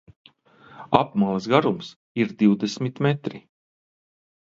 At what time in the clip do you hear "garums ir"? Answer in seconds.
1.53-2.35